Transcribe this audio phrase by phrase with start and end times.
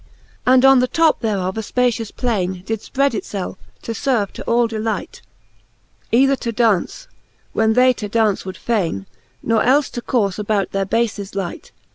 [0.47, 0.53] VIII.
[0.55, 4.43] And on the top thereof a fpacious plaine Did fpred it felfe, to ferve to
[4.45, 5.21] all delight,
[6.11, 7.05] Either to daunce,
[7.53, 9.05] when they to daunce would faine,
[9.47, 11.71] Or elfe to courfe about their bafes light.